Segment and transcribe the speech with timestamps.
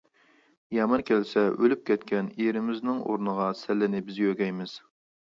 [0.77, 4.79] يامىنى كەلسە، ئۆلۈپ كەتكەن ئېرىمىزنىڭ ئورنىغا سەللىنى بىز يۆگەيمىز.